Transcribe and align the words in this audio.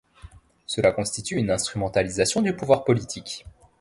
Cela 0.65 0.91
constitue 0.91 1.35
une 1.35 1.51
instrumentalisation 1.51 2.41
du 2.41 2.55
pouvoir 2.55 2.83
politique. 2.85 3.45